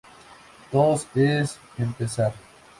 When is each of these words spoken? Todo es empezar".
Todo 0.71 0.99
es 1.13 1.59
empezar". 1.77 2.33